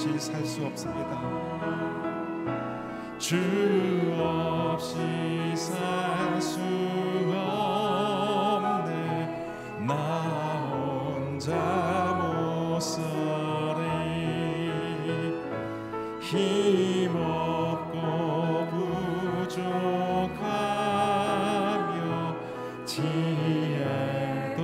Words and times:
없이 0.00 0.18
살 0.18 0.46
수 0.46 0.64
없습니다. 0.64 1.20
주 3.18 3.36
없이 4.18 4.96
살 5.54 6.40
수 6.40 6.58
없네 7.36 8.96
나 9.86 9.92
혼자 10.70 11.52
못 12.18 12.80
살이 12.80 13.84
힘없고 16.22 17.98
부족하며 19.50 20.48
지혜도 22.86 24.62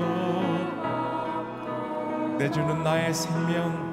내주는 2.38 2.82
나의 2.82 3.12
생명 3.12 3.85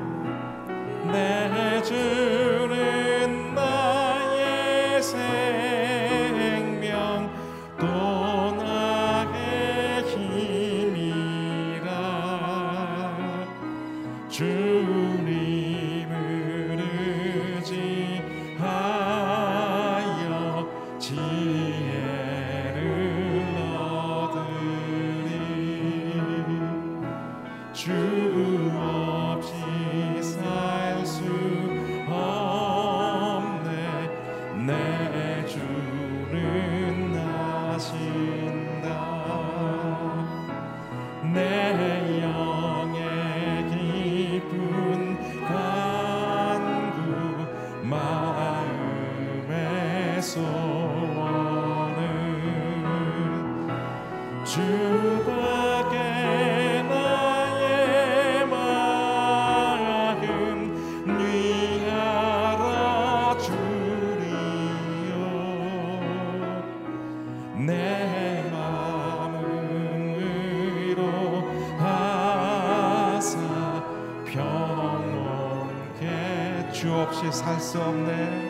없이 77.14 77.32
살 77.32 77.60
수 77.60 77.80
없네. 77.80 78.43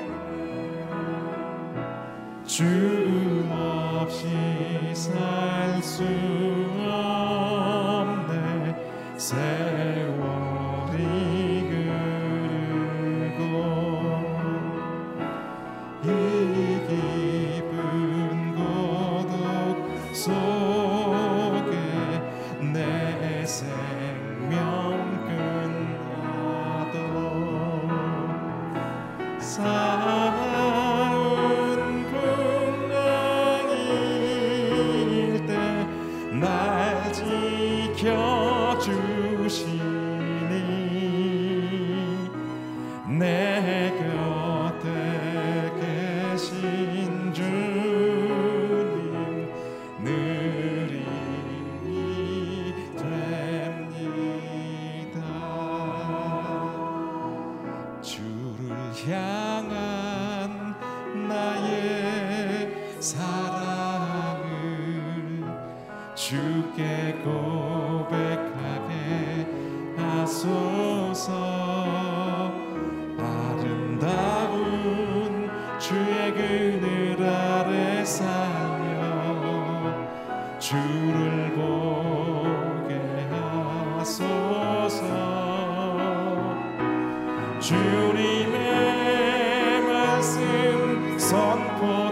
주님의 87.61 88.51
말씀 89.81 91.17
선포 91.17 92.02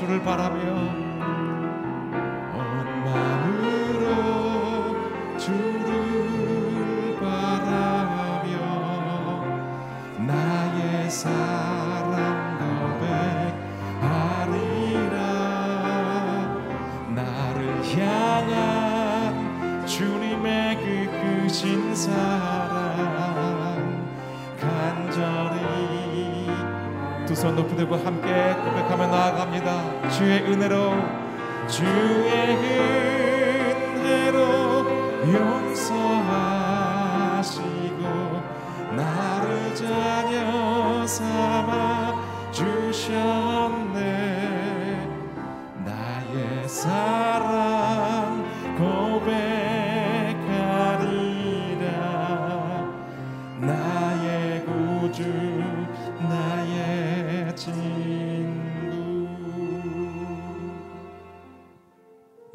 주를 0.00 0.22
바라며 0.22 0.79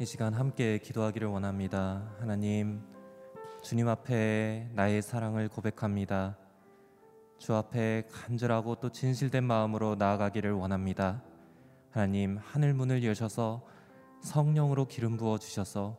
이 0.00 0.04
시간 0.04 0.34
함께 0.34 0.78
기도하기를 0.78 1.28
원합니다. 1.28 2.02
하나님, 2.18 2.82
주님 3.62 3.86
앞에 3.86 4.70
나의 4.74 5.02
사랑을 5.02 5.48
고백합니다. 5.48 6.36
주 7.38 7.54
앞에 7.54 8.08
간절하고 8.10 8.74
또 8.76 8.90
진실된 8.90 9.44
마음으로 9.44 9.94
나아가기를 9.94 10.52
원합니다. 10.52 11.22
하나님, 11.92 12.38
하늘 12.38 12.74
문을 12.74 13.04
여셔서 13.04 13.75
성령으로 14.26 14.86
기름 14.86 15.16
부어 15.16 15.38
주셔서 15.38 15.96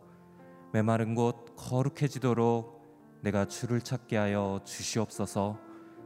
메마른 0.74 1.16
곳 1.16 1.56
거룩해지도록 1.56 2.78
내가 3.22 3.46
주를 3.46 3.80
찾게 3.80 4.18
하여 4.18 4.60
주시옵소서. 4.66 5.58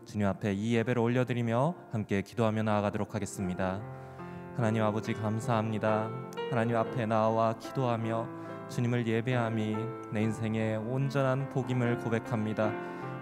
주님 0.05 0.27
앞에 0.27 0.53
이 0.53 0.75
예배를 0.75 1.01
올려드리며 1.01 1.75
함께 1.91 2.21
기도하며 2.21 2.61
나아가도록 2.61 3.15
하겠습니다. 3.15 3.81
하나님 4.55 4.83
아버지 4.83 5.13
감사합니다. 5.13 6.11
하나님 6.51 6.75
앞에 6.75 7.07
나와 7.07 7.57
기도하며 7.57 8.27
주님을 8.69 9.07
예배함이 9.07 9.75
내 10.13 10.21
인생의 10.21 10.77
온전한 10.77 11.49
복임을 11.49 11.97
고백합니다. 11.99 12.71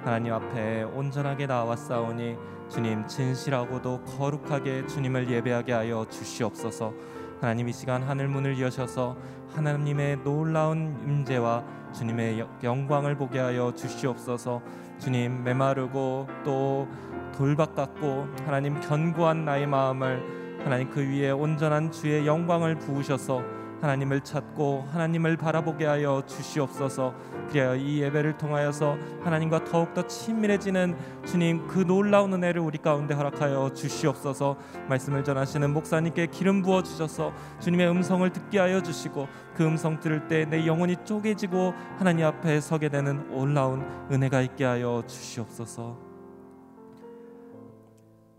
하나님 0.04 0.34
앞에 0.34 0.84
온전하게 0.84 1.48
나왔사오니 1.48 2.36
주님 2.70 3.08
진실하고도 3.08 4.04
거룩하게 4.04 4.88
주님을 4.88 5.30
예배하게 5.32 5.72
하여 5.72 6.06
주시옵소서. 6.10 6.94
하나님 7.42 7.70
이 7.70 7.74
시간 7.74 8.04
하늘 8.04 8.28
문을 8.28 8.60
여셔서 8.60 9.16
하나님의 9.56 10.18
놀라운 10.24 10.98
임재와 11.06 11.64
주님의 11.94 12.40
여- 12.40 12.50
영광을 12.64 13.16
보게 13.16 13.40
하여 13.40 13.74
주시옵소서. 13.76 14.62
주님 15.00 15.44
메마르고 15.44 16.28
또 16.44 16.88
돌박 17.36 17.74
같고 17.76 18.28
하나님 18.46 18.80
견고한 18.82 19.46
나의 19.46 19.66
마음을 19.66 20.60
하나님 20.64 20.90
그 20.90 21.00
위에 21.02 21.32
온전한 21.32 21.92
주의 21.92 22.28
영광을 22.28 22.76
부으셔서 22.78 23.42
하나님을 23.82 24.22
찾고 24.22 24.88
하나님을 24.92 25.38
바라보게 25.38 25.86
하여 25.86 26.22
주시옵소서. 26.28 27.14
그리하여 27.48 27.76
이 27.76 28.02
예배를 28.02 28.38
통하여서 28.38 28.98
하나님과 29.24 29.64
더욱 29.64 29.94
더 29.94 30.06
친밀해지는 30.06 30.98
주님 31.26 31.66
그 31.68 31.80
놀라운 31.80 32.34
은혜를 32.34 32.62
우리 32.62 32.78
가운데 32.78 33.14
허락하여 33.14 33.74
주시옵소서. 33.74 34.58
말씀을 34.90 35.24
전하시는 35.24 35.72
목사님께 35.72 36.28
기름 36.28 36.62
부어 36.62 36.84
주셔서 36.84 37.32
주님의 37.62 37.90
음성을 37.90 38.30
듣게 38.32 38.60
하여 38.60 38.82
주시고 38.84 39.28
그 39.56 39.64
음성 39.66 40.00
들을 40.00 40.28
때 40.28 40.50
내 40.50 40.66
영혼이 40.66 40.96
쪼개지고 41.06 41.74
하나님 41.98 42.26
앞에 42.26 42.60
서게 42.60 42.90
되는 42.90 43.30
놀라운 43.30 43.86
은혜가 44.12 44.42
있게 44.42 44.66
하여 44.66 45.04
주시옵소서. 45.06 45.98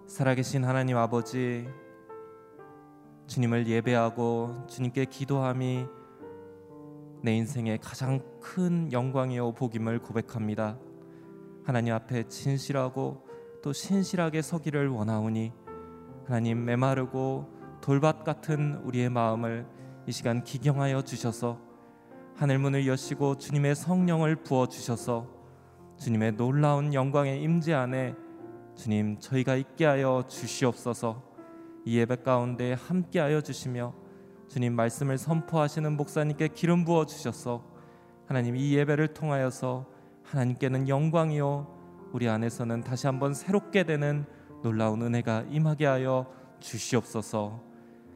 살아계신 0.07 0.65
하나님 0.65 0.97
아버지 0.97 1.69
주님을 3.31 3.69
예배하고 3.69 4.67
주님께 4.67 5.05
기도함이 5.05 5.87
내 7.23 7.37
인생의 7.37 7.79
가장 7.79 8.21
큰 8.41 8.91
영광이요 8.91 9.53
복임을 9.53 10.01
고백합니다. 10.01 10.77
하나님 11.65 11.95
앞에 11.95 12.25
진실하고 12.27 13.25
또 13.63 13.73
신실하게 13.73 14.43
서기를 14.43 14.89
원하오니 14.89 15.53
하나님 16.27 16.65
메마르고 16.65 17.79
돌밭 17.81 18.25
같은 18.25 18.81
우리의 18.83 19.11
마음을 19.11 19.65
이 20.09 20.13
시간 20.13 20.43
기경하여 20.43 21.03
주셔서 21.03 21.61
하늘 22.35 22.59
문을 22.59 22.89
여시고 22.89 23.39
주님의 23.39 23.77
성령을 23.77 24.43
부어 24.43 24.67
주셔서 24.67 25.29
주님의 26.01 26.33
놀라운 26.33 26.93
영광의 26.93 27.41
임재 27.45 27.75
안에 27.75 28.17
주님 28.75 29.21
저희가 29.21 29.55
있게 29.55 29.85
하여 29.85 30.25
주시옵소서. 30.27 31.31
이 31.85 31.99
예배 31.99 32.17
가운데 32.17 32.75
함께하여 32.75 33.41
주시며 33.41 33.95
주님 34.49 34.75
말씀을 34.75 35.17
선포하시는 35.17 35.97
목사님께 35.97 36.49
기름 36.49 36.85
부어 36.85 37.07
주셔서 37.07 37.65
하나님 38.27 38.57
이 38.57 38.75
예배를 38.75 39.15
통하여서 39.15 39.87
하나님께는 40.25 40.89
영광이요 40.89 42.11
우리 42.13 42.29
안에서는 42.29 42.83
다시 42.83 43.07
한번 43.07 43.35
새롭게 43.35 43.85
되는 43.85 44.25
놀라운 44.63 45.03
은혜가 45.03 45.47
임하게 45.49 45.87
하여 45.87 46.27
주시옵소서. 46.59 47.63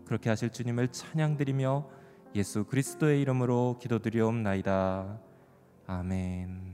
그렇게 0.05 0.29
하실 0.29 0.51
주님을 0.51 0.89
찬양드리며 0.89 1.89
예수 2.35 2.65
그리스도의 2.65 3.21
이름으로 3.23 3.79
기도드리옵나이다. 3.81 5.21
아멘 5.87 6.74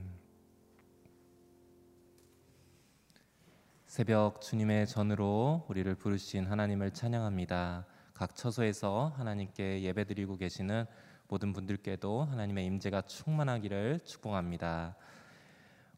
새벽 3.91 4.39
주님의 4.39 4.87
전으로 4.87 5.65
우리를 5.67 5.93
부르신 5.95 6.45
하나님을 6.45 6.91
찬양합니다. 6.91 7.85
각 8.13 8.37
처소에서 8.37 9.11
하나님께 9.17 9.81
예배드리고 9.81 10.37
계시는 10.37 10.85
모든 11.27 11.51
분들께도 11.51 12.23
하나님의 12.23 12.65
임재가 12.67 13.01
충만하기를 13.01 13.99
축복합니다. 14.05 14.95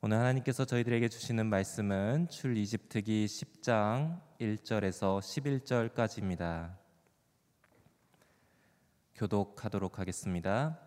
오늘 0.01 0.17
하나님께서 0.17 0.65
저희들에게 0.65 1.07
주시는 1.07 1.45
말씀은 1.45 2.29
출 2.29 2.57
이집트기 2.57 3.27
10장 3.27 4.19
1절에서 4.41 5.19
11절까지입니다. 5.93 6.75
교독하도록 9.13 9.99
하겠습니다. 9.99 10.79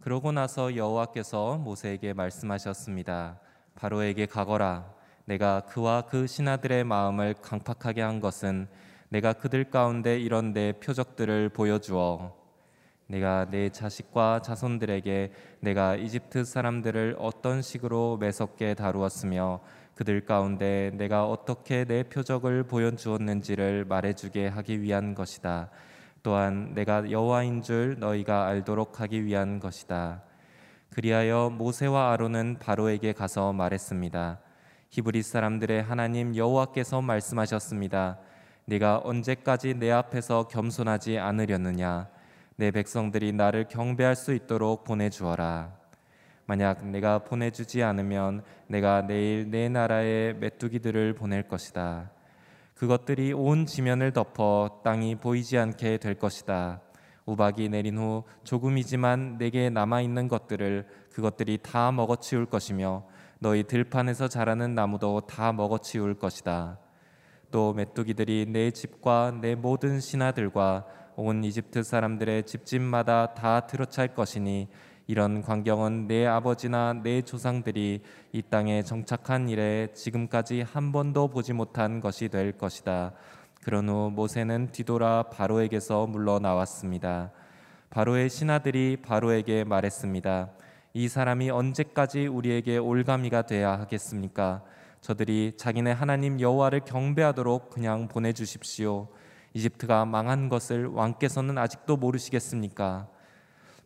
그러고 0.00 0.32
나서 0.32 0.74
여호와께서 0.74 1.58
모세에게 1.58 2.14
말씀하셨습니다. 2.14 3.38
바로에게 3.74 4.24
가거라. 4.24 4.97
내가 5.28 5.60
그와 5.68 6.06
그 6.08 6.26
신하들의 6.26 6.84
마음을 6.84 7.34
강팍하게 7.42 8.00
한 8.00 8.18
것은 8.18 8.66
내가 9.10 9.34
그들 9.34 9.64
가운데 9.64 10.18
이런 10.18 10.54
내 10.54 10.72
표적들을 10.72 11.50
보여주어 11.50 12.34
내가 13.08 13.46
내 13.50 13.68
자식과 13.68 14.40
자손들에게 14.40 15.32
내가 15.60 15.96
이집트 15.96 16.44
사람들을 16.44 17.16
어떤 17.18 17.60
식으로 17.60 18.16
매섭게 18.16 18.72
다루었으며 18.72 19.60
그들 19.94 20.24
가운데 20.24 20.92
내가 20.94 21.26
어떻게 21.26 21.84
내 21.84 22.04
표적을 22.04 22.62
보여주었는지를 22.62 23.84
말해주게 23.84 24.46
하기 24.46 24.80
위한 24.80 25.14
것이다. 25.14 25.68
또한 26.22 26.72
내가 26.72 27.10
여호와인 27.10 27.60
줄 27.60 27.98
너희가 27.98 28.46
알도록 28.46 29.00
하기 29.02 29.26
위한 29.26 29.60
것이다. 29.60 30.22
그리하여 30.88 31.50
모세와 31.50 32.12
아론은 32.12 32.58
바로에게 32.60 33.12
가서 33.12 33.52
말했습니다. 33.52 34.47
히브리 34.90 35.22
사람들의 35.22 35.82
하나님 35.82 36.34
여호와께서 36.34 37.02
말씀하셨습니다. 37.02 38.18
네가 38.64 39.02
언제까지 39.04 39.74
내 39.74 39.90
앞에서 39.90 40.48
겸손하지 40.48 41.18
않으려느냐? 41.18 42.08
내 42.56 42.70
백성들이 42.70 43.32
나를 43.32 43.68
경배할 43.68 44.16
수 44.16 44.32
있도록 44.32 44.84
보내주어라. 44.84 45.76
만약 46.46 46.86
내가 46.86 47.18
보내주지 47.18 47.82
않으면 47.82 48.42
내가 48.66 49.06
내일 49.06 49.50
내 49.50 49.68
나라에 49.68 50.32
메뚜기들을 50.32 51.14
보낼 51.14 51.46
것이다. 51.46 52.10
그것들이 52.74 53.34
온 53.34 53.66
지면을 53.66 54.12
덮어 54.12 54.80
땅이 54.84 55.16
보이지 55.16 55.58
않게 55.58 55.98
될 55.98 56.14
것이다. 56.14 56.80
우박이 57.26 57.68
내린 57.68 57.98
후 57.98 58.24
조금이지만 58.44 59.36
내게 59.36 59.68
남아 59.68 60.00
있는 60.00 60.28
것들을 60.28 60.86
그것들이 61.12 61.58
다 61.62 61.92
먹어치울 61.92 62.46
것이며 62.46 63.04
너희 63.40 63.62
들판에서 63.62 64.28
자라는 64.28 64.74
나무도 64.74 65.22
다 65.28 65.52
먹어치울 65.52 66.18
것이다. 66.18 66.78
또 67.50 67.72
메뚜기들이 67.72 68.46
내 68.48 68.70
집과 68.70 69.38
내 69.40 69.54
모든 69.54 70.00
신하들과 70.00 70.84
온 71.16 71.44
이집트 71.44 71.82
사람들의 71.82 72.46
집집마다 72.46 73.34
다 73.34 73.66
들어찰 73.66 74.14
것이니 74.14 74.68
이런 75.06 75.40
광경은 75.40 76.06
내 76.06 76.26
아버지나 76.26 77.00
내 77.02 77.22
조상들이 77.22 78.02
이 78.32 78.42
땅에 78.42 78.82
정착한 78.82 79.48
이래 79.48 79.88
지금까지 79.94 80.62
한 80.62 80.92
번도 80.92 81.28
보지 81.28 81.54
못한 81.54 82.00
것이 82.00 82.28
될 82.28 82.52
것이다. 82.58 83.12
그런 83.62 83.88
후 83.88 84.10
모세는 84.14 84.72
뒤돌아 84.72 85.24
바로에게서 85.30 86.06
물러나왔습니다. 86.06 87.30
바로의 87.90 88.28
신하들이 88.28 88.98
바로에게 89.02 89.64
말했습니다. 89.64 90.50
이 90.94 91.06
사람이 91.08 91.50
언제까지 91.50 92.26
우리에게 92.26 92.78
올가미가 92.78 93.42
돼야 93.42 93.78
하겠습니까? 93.78 94.62
저들이 95.00 95.52
자기네 95.56 95.92
하나님 95.92 96.40
여호와를 96.40 96.80
경배하도록 96.80 97.70
그냥 97.70 98.08
보내 98.08 98.32
주십시오. 98.32 99.08
이집트가 99.54 100.04
망한 100.06 100.48
것을 100.48 100.86
왕께서는 100.86 101.58
아직도 101.58 101.96
모르시겠습니까? 101.96 103.06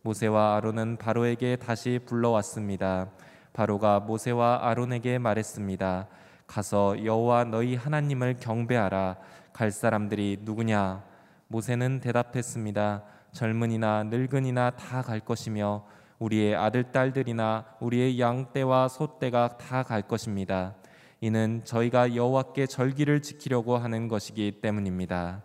모세와 0.02 0.56
아론은 0.56 0.96
바로에게 0.96 1.56
다시 1.56 2.00
불러왔습니다. 2.06 3.10
바로가 3.52 4.00
모세와 4.00 4.60
아론에게 4.68 5.18
말했습니다. 5.18 6.08
가서 6.46 7.04
여호와 7.04 7.44
너희 7.44 7.74
하나님을 7.76 8.36
경배하라. 8.40 9.16
갈 9.52 9.70
사람들이 9.70 10.38
누구냐? 10.42 11.04
모세는 11.48 12.00
대답했습니다. 12.00 13.02
젊은이나 13.32 14.04
늙은이나 14.04 14.70
다 14.70 15.02
갈 15.02 15.20
것이며 15.20 15.84
우리의 16.22 16.54
아들 16.54 16.84
딸들이나 16.84 17.64
우리의 17.80 18.20
양 18.20 18.52
떼와 18.52 18.86
소 18.86 19.18
떼가 19.18 19.58
다 19.58 19.82
갈 19.82 20.02
것입니다. 20.02 20.74
이는 21.20 21.62
저희가 21.64 22.14
여호와께 22.14 22.66
절기를 22.66 23.22
지키려고 23.22 23.76
하는 23.76 24.06
것이기 24.06 24.60
때문입니다. 24.60 25.42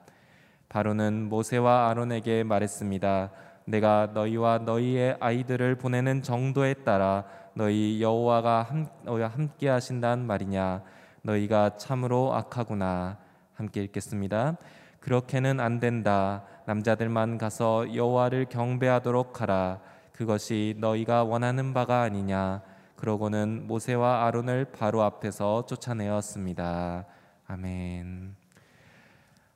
바로는 0.70 1.30
모세와 1.30 1.90
아론에게 1.90 2.44
말했습니다. 2.44 3.32
내가 3.66 4.12
너희와 4.14 4.60
너희의 4.60 5.18
아이들을 5.20 5.76
보내는 5.76 6.22
정도에 6.22 6.76
따라 6.76 7.26
너희 7.56 8.00
여호와가 8.02 8.68
함께 9.06 9.70
하신단 9.70 10.26
말이냐 10.28 10.84
너희가 11.24 11.78
참으로 11.78 12.36
악하구나 12.36 13.18
함께 13.56 13.82
읽겠습니다. 13.84 14.58
그렇게는 15.00 15.60
안 15.60 15.80
된다. 15.80 16.44
남자들만 16.68 17.40
가서 17.40 17.96
여호와를 17.96 18.46
경배하도록 18.46 19.42
하라. 19.42 19.80
그것이 20.18 20.74
너희가 20.80 21.24
원하는 21.24 21.76
바가 21.76 22.02
아니냐. 22.02 22.64
그러고는 22.96 23.68
모세와 23.68 24.26
아론을 24.26 24.72
바로 24.72 25.04
앞에서 25.04 25.68
쫓아내었습니다. 25.68 27.06
아멘. 27.46 28.36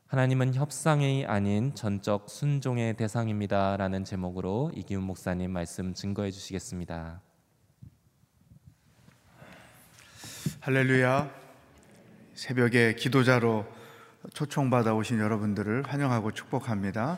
하나님은 0.06 0.54
협상이 0.54 1.26
아닌 1.26 1.74
전적 1.74 2.30
순종의 2.30 2.96
대상입니다라는 2.96 4.04
제목으로 4.04 4.72
이기훈 4.76 5.02
목사님 5.02 5.50
말씀 5.50 5.96
증거해 5.96 6.30
주시겠습니다. 6.30 7.22
할렐루야. 10.60 11.32
새벽에 12.36 12.94
기도자로 12.94 13.66
초청받아 14.36 14.94
오신 14.94 15.18
여러분들을 15.18 15.86
환영하고 15.88 16.34
축복합니다. 16.34 17.18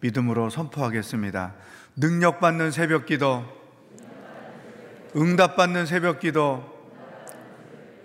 믿음으로 0.00 0.50
선포하겠습니다. 0.50 1.54
능력받는 1.96 2.70
새벽 2.70 3.04
기도, 3.06 3.44
응답받는 5.14 5.84
새벽 5.84 6.20
기도, 6.20 6.64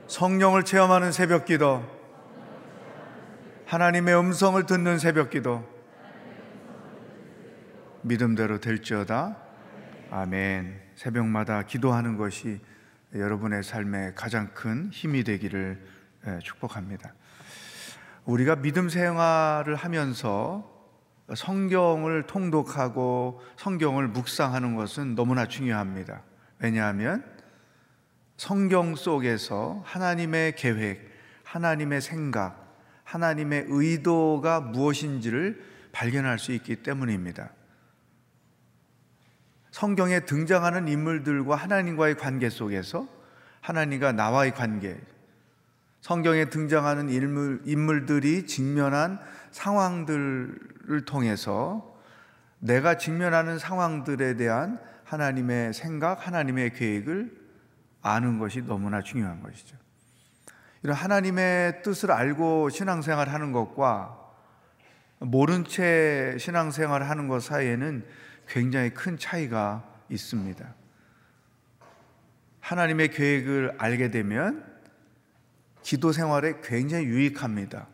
성령을 0.07 0.63
체험하는 0.63 1.11
새벽 1.11 1.45
기도, 1.45 1.85
하나님의 3.65 4.17
음성을 4.19 4.65
듣는 4.65 4.99
새벽 4.99 5.29
기도. 5.29 5.65
믿음대로 8.01 8.59
될지어다. 8.59 9.37
아멘. 10.11 10.81
새벽마다 10.95 11.63
기도하는 11.63 12.17
것이 12.17 12.59
여러분의 13.13 13.63
삶에 13.63 14.13
가장 14.15 14.49
큰 14.53 14.89
힘이 14.91 15.23
되기를 15.23 15.81
축복합니다. 16.43 17.13
우리가 18.25 18.57
믿음 18.57 18.89
생활을 18.89 19.75
하면서 19.75 20.76
성경을 21.35 22.23
통독하고 22.27 23.41
성경을 23.57 24.07
묵상하는 24.07 24.75
것은 24.75 25.15
너무나 25.15 25.45
중요합니다 25.45 26.21
왜냐하면 26.59 27.23
성경 28.37 28.95
속에서 28.95 29.81
하나님의 29.83 30.55
계획, 30.55 31.11
하나님의 31.43 32.01
생각, 32.01 32.67
하나님의 33.03 33.65
의도가 33.67 34.61
무엇인지를 34.61 35.63
발견할 35.91 36.37
수 36.37 36.51
있기 36.51 36.77
때문입니다. 36.77 37.49
성경에 39.71 40.21
등장하는 40.21 40.87
인물들과 40.87 41.55
하나님과의 41.55 42.15
관계 42.15 42.49
속에서 42.49 43.07
하나님과 43.61 44.11
나와의 44.11 44.53
관계, 44.53 44.99
성경에 46.07 46.45
등장하는 46.45 47.09
인물, 47.09 47.61
인물들이 47.65 48.45
직면한 48.45 49.19
상황들을 49.51 51.03
통해서 51.05 51.99
내가 52.59 52.95
직면하는 52.95 53.59
상황들에 53.59 54.37
대한 54.37 54.79
하나님의 55.03 55.73
생각, 55.73 56.25
하나님의 56.25 56.71
계획을 56.75 57.37
아는 58.01 58.39
것이 58.39 58.61
너무나 58.61 59.01
중요한 59.01 59.43
것이죠. 59.43 59.75
이런 60.81 60.95
하나님의 60.95 61.81
뜻을 61.83 62.13
알고 62.13 62.69
신앙생활 62.69 63.27
하는 63.27 63.51
것과 63.51 64.17
모른 65.19 65.65
채 65.65 66.37
신앙생활 66.39 67.03
하는 67.03 67.27
것 67.27 67.43
사이에는 67.43 68.05
굉장히 68.47 68.91
큰 68.91 69.17
차이가 69.17 69.83
있습니다. 70.07 70.73
하나님의 72.61 73.09
계획을 73.09 73.75
알게 73.77 74.09
되면 74.09 74.76
기도 75.87 76.11
생활에 76.11 76.59
굉장히 76.61 77.05
유익합니다. 77.05 77.87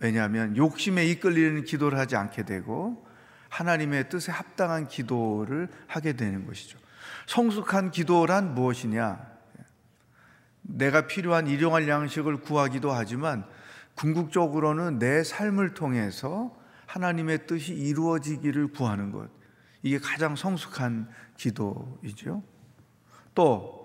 왜냐하면 0.00 0.56
욕심에 0.56 1.06
이끌리는 1.06 1.62
기도를 1.62 1.96
하지 1.96 2.16
않게 2.16 2.44
되고 2.44 3.06
하나님의 3.48 4.08
뜻에 4.08 4.32
합당한 4.32 4.88
기도를 4.88 5.68
하게 5.86 6.14
되는 6.14 6.44
것이죠. 6.46 6.80
성숙한 7.28 7.92
기도란 7.92 8.56
무엇이냐? 8.56 9.24
내가 10.62 11.06
필요한 11.06 11.46
일용할 11.46 11.88
양식을 11.88 12.38
구하기도 12.38 12.90
하지만 12.90 13.44
궁극적으로는 13.94 14.98
내 14.98 15.22
삶을 15.22 15.74
통해서 15.74 16.58
하나님의 16.86 17.46
뜻이 17.46 17.72
이루어지기를 17.72 18.72
구하는 18.72 19.12
것. 19.12 19.30
이게 19.84 20.00
가장 20.00 20.34
성숙한 20.34 21.08
기도이죠. 21.36 22.42
또 23.36 23.79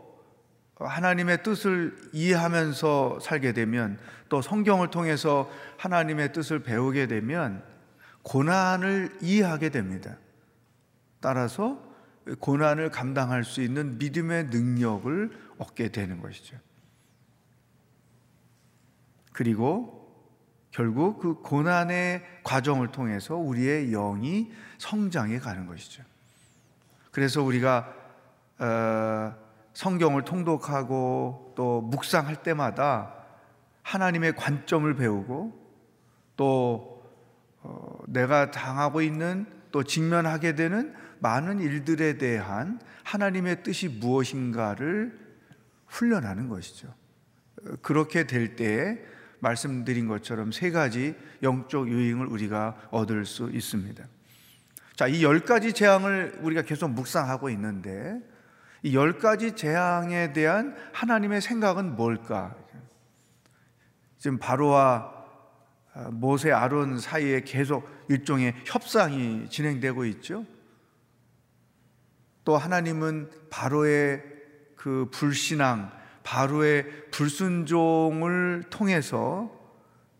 하나님의 0.75 1.43
뜻을 1.43 1.95
이해하면서 2.11 3.19
살게 3.21 3.53
되면 3.53 3.97
또 4.27 4.41
성경을 4.41 4.89
통해서 4.89 5.49
하나님의 5.77 6.33
뜻을 6.33 6.63
배우게 6.63 7.07
되면 7.07 7.63
고난을 8.23 9.17
이해하게 9.21 9.69
됩니다. 9.69 10.17
따라서 11.21 11.81
고난을 12.39 12.89
감당할 12.89 13.43
수 13.43 13.61
있는 13.61 13.97
믿음의 13.97 14.45
능력을 14.45 15.31
얻게 15.57 15.89
되는 15.89 16.19
것이죠. 16.21 16.57
그리고 19.31 20.05
결국 20.71 21.19
그 21.19 21.35
고난의 21.35 22.23
과정을 22.43 22.91
통해서 22.91 23.35
우리의 23.35 23.91
영이 23.91 24.51
성장해 24.77 25.39
가는 25.39 25.67
것이죠. 25.67 26.03
그래서 27.11 27.41
우리가 27.43 27.93
어, 28.57 29.44
성경을 29.75 30.23
통독하고 30.23 31.53
또 31.55 31.81
묵상할 31.81 32.41
때마다 32.43 33.13
하나님의 33.83 34.35
관점을 34.35 34.91
배우고 34.95 35.53
또 36.37 37.03
어, 37.61 37.97
내가 38.07 38.51
당하고 38.51 39.01
있는 39.01 39.45
또 39.71 39.83
직면하게 39.83 40.55
되는 40.55 40.93
많은 41.19 41.59
일들에 41.59 42.17
대한 42.17 42.79
하나님의 43.03 43.63
뜻이 43.63 43.89
무엇인가를 43.89 45.19
훈련하는 45.87 46.47
것이죠. 46.47 46.93
그렇게 47.81 48.27
될 48.27 48.55
때에 48.55 48.99
말씀드린 49.39 50.07
것처럼 50.07 50.51
세 50.51 50.71
가지 50.71 51.15
영적 51.43 51.89
유익을 51.89 52.27
우리가 52.27 52.87
얻을 52.91 53.25
수 53.25 53.49
있습니다. 53.51 54.03
자, 54.95 55.07
이 55.07 55.21
열 55.21 55.41
가지 55.41 55.73
재앙을 55.73 56.39
우리가 56.41 56.61
계속 56.61 56.89
묵상하고 56.91 57.49
있는데 57.49 58.21
이 58.85 58.93
열 58.93 59.17
가지 59.17 59.53
재앙에 59.55 60.31
대한 60.31 60.75
하나님의 60.93 61.41
생각은 61.41 61.95
뭘까? 61.95 62.55
지금 64.19 64.37
바로와 64.37 65.11
모세 66.11 66.51
아론 66.51 66.99
사이에 66.99 67.41
계속 67.41 67.89
일종의 68.09 68.53
협상이 68.63 69.49
진행되고 69.49 70.05
있죠. 70.05 70.45
또 72.43 72.57
하나님은 72.57 73.31
바로의 73.49 74.21
그 74.75 75.09
불신앙, 75.11 75.91
바로의 76.21 77.09
불순종을 77.09 78.65
통해서 78.69 79.51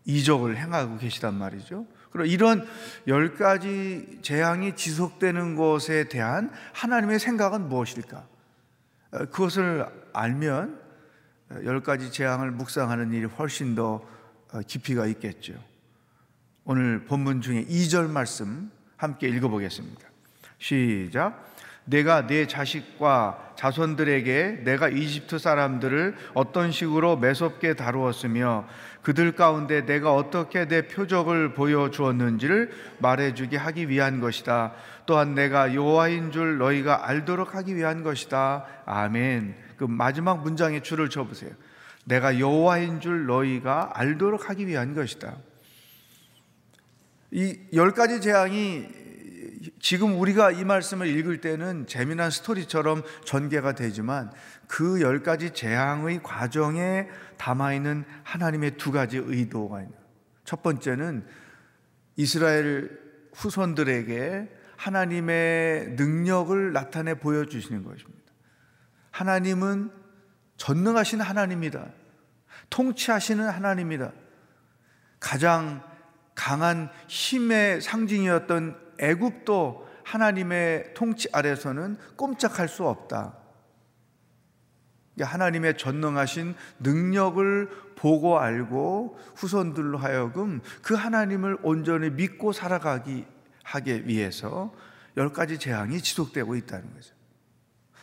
이적을 0.06 0.56
행하고 0.56 0.98
계시단 0.98 1.34
말이죠. 1.34 1.86
그럼 2.10 2.26
이런 2.26 2.66
열 3.06 3.36
가지 3.36 4.18
재앙이 4.22 4.74
지속되는 4.74 5.54
것에 5.54 6.08
대한 6.08 6.50
하나님의 6.72 7.20
생각은 7.20 7.68
무엇일까? 7.68 8.35
어, 9.16 9.24
그것을 9.26 9.86
알면 10.12 10.78
열 11.64 11.80
가지 11.80 12.10
재앙을 12.10 12.50
묵상하는 12.50 13.12
일이 13.12 13.24
훨씬 13.24 13.74
더 13.74 14.06
어, 14.52 14.60
깊이가 14.66 15.06
있겠죠. 15.06 15.54
오늘 16.64 17.04
본문 17.04 17.40
중에 17.40 17.64
2절 17.64 18.10
말씀 18.10 18.70
함께 18.96 19.28
읽어보겠습니다. 19.28 20.08
시작. 20.58 21.46
내가 21.84 22.26
내 22.26 22.46
자식과 22.46 23.54
자손들에게 23.56 24.62
내가 24.64 24.88
이집트 24.88 25.38
사람들을 25.38 26.16
어떤 26.34 26.72
식으로 26.72 27.16
매섭게 27.16 27.74
다루었으며 27.74 28.66
그들 29.06 29.36
가운데 29.36 29.86
내가 29.86 30.12
어떻게 30.12 30.66
내 30.66 30.88
표적을 30.88 31.54
보여 31.54 31.92
주었는지를 31.92 32.72
말해 32.98 33.34
주게 33.34 33.56
하기 33.56 33.88
위한 33.88 34.18
것이다. 34.18 34.72
또한 35.06 35.32
내가 35.36 35.76
여호와인 35.76 36.32
줄 36.32 36.58
너희가 36.58 37.08
알도록 37.08 37.54
하기 37.54 37.76
위한 37.76 38.02
것이다. 38.02 38.66
아멘. 38.84 39.54
그 39.76 39.84
마지막 39.84 40.42
문장에 40.42 40.82
줄을 40.82 41.08
쳐 41.08 41.22
보세요. 41.22 41.52
내가 42.04 42.40
여호와인 42.40 42.98
줄 42.98 43.26
너희가 43.26 43.92
알도록 43.94 44.50
하기 44.50 44.66
위한 44.66 44.92
것이다. 44.92 45.36
이 47.30 47.56
열 47.74 47.92
가지 47.92 48.20
재앙이 48.20 48.88
지금 49.80 50.18
우리가 50.18 50.50
이 50.50 50.64
말씀을 50.64 51.06
읽을 51.06 51.40
때는 51.40 51.86
재미난 51.86 52.30
스토리처럼 52.30 53.02
전개가 53.24 53.72
되지만 53.72 54.30
그 54.68 55.00
열 55.00 55.22
가지 55.22 55.50
재앙의 55.50 56.22
과정에 56.22 57.08
담아 57.36 57.74
있는 57.74 58.04
하나님의 58.24 58.76
두 58.76 58.92
가지 58.92 59.18
의도가 59.18 59.82
있는. 59.82 59.94
첫 60.44 60.62
번째는 60.62 61.26
이스라엘 62.16 62.98
후손들에게 63.34 64.48
하나님의 64.76 65.90
능력을 65.96 66.72
나타내 66.72 67.14
보여주시는 67.14 67.84
것입니다. 67.84 68.32
하나님은 69.10 69.90
전능하신 70.56 71.20
하나님이다. 71.20 71.86
통치하시는 72.70 73.48
하나님이다. 73.48 74.12
가장 75.20 75.82
강한 76.34 76.90
힘의 77.08 77.80
상징이었던 77.80 78.85
애굽도 78.98 79.86
하나님의 80.04 80.94
통치 80.94 81.28
아래서는 81.32 81.98
꼼짝할 82.16 82.68
수 82.68 82.86
없다. 82.86 83.38
하나님의 85.20 85.78
전능하신 85.78 86.54
능력을 86.80 87.70
보고 87.96 88.38
알고 88.38 89.18
후손들로 89.34 89.98
하여금 89.98 90.60
그 90.82 90.94
하나님을 90.94 91.58
온전히 91.62 92.10
믿고 92.10 92.52
살아가기 92.52 93.24
하기 93.64 94.06
위해서 94.06 94.72
열 95.16 95.32
가지 95.32 95.58
재앙이 95.58 96.00
지속되고 96.00 96.54
있다는 96.54 96.92
거죠. 96.92 97.14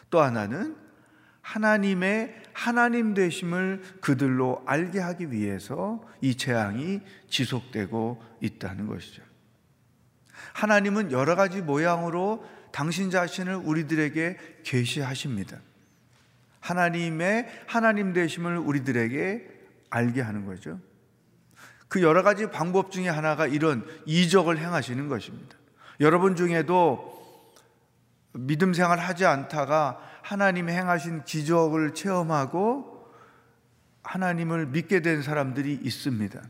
또 0.10 0.19
하나는 0.19 0.75
하나님의 1.41 2.43
하나님 2.53 3.13
되심을 3.13 3.82
그들로 4.01 4.63
알게 4.65 4.99
하기 4.99 5.32
위해서 5.32 6.01
이 6.21 6.36
재앙이 6.36 7.01
지속되고 7.27 8.23
있다는 8.41 8.88
것이죠. 8.88 9.21
하나님은 10.54 11.12
여러 11.12 11.36
가지 11.36 11.62
모양으로 11.62 12.46
당신 12.72 13.12
자신을 13.12 13.56
우리들에게 13.56 14.38
계시하십니다. 14.63 15.58
하나님의 16.60 17.48
하나님 17.68 18.13
되심을 18.13 18.58
우리들에게 18.58 19.48
알게 19.89 20.22
하는 20.22 20.46
거죠. 20.46 20.80
그 21.88 22.02
여러 22.02 22.24
가지 22.24 22.50
방법 22.50 22.92
중에 22.92 23.10
하나가 23.10 23.46
이런 23.46 23.86
이적을 24.06 24.58
행하시는 24.58 25.08
것입니다. 25.10 25.56
여러분 26.00 26.36
중에도 26.36 27.13
믿음 28.34 28.74
생활 28.74 28.98
하지 28.98 29.26
않다가 29.26 30.00
하나님 30.24 30.70
행하신 30.70 31.24
기적을 31.26 31.94
체험하고 31.94 33.12
하나님을 34.02 34.68
믿게 34.68 35.02
된 35.02 35.22
사람들이 35.22 35.80
있습니다. 35.84 36.42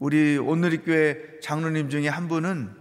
우리 0.00 0.38
오늘리교회 0.38 1.40
장로님 1.42 1.90
중에 1.90 2.08
한 2.08 2.26
분은 2.26 2.74